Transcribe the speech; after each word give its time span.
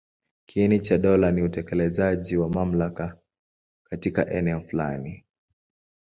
Kiini 0.45 0.79
cha 0.79 0.97
dola 0.97 1.31
ni 1.31 1.41
utekelezaji 1.43 2.37
wa 2.37 2.49
mamlaka 2.49 3.17
katika 3.83 4.29
eneo 4.29 4.61
fulani. 4.61 5.25